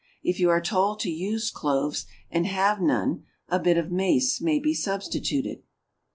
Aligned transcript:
If 0.23 0.39
you 0.39 0.49
are 0.49 0.59
told 0.61 0.99
to 1.01 1.11
use 1.11 1.51
cloves, 1.51 2.07
and 2.31 2.47
have 2.47 2.81
none, 2.81 3.23
a 3.49 3.59
bit 3.59 3.77
of 3.77 3.91
mace 3.91 4.41
may 4.41 4.57
be 4.57 4.73
substituted. 4.73 5.61